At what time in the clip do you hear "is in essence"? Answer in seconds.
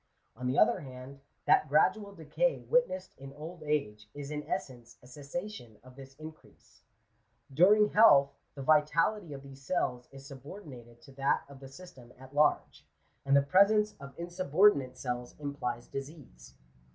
4.15-4.97